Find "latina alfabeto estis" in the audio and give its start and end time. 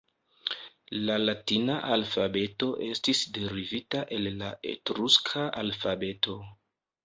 1.23-3.23